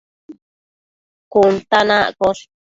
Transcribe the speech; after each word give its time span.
cun 1.31 1.53
ta 1.69 1.79
na 1.89 1.97
iccosh 2.09 2.43